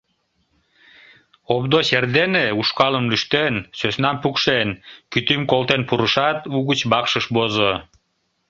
Овдоч 1.53 1.87
эрдене, 1.97 2.45
ушкалым 2.59 3.05
лӱштен, 3.11 3.55
сӧснам 3.79 4.17
пукшен, 4.23 4.69
кӱтӱм 5.11 5.41
колтен 5.51 5.81
пурышат, 5.87 6.37
угыч 6.57 6.79
вакшыш 6.91 7.25
возо. 7.35 7.73